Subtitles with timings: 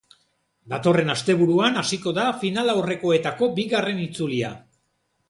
[0.71, 4.51] Datorren asteburuan hasiko da finalaurrekoetako bigarren itzulia.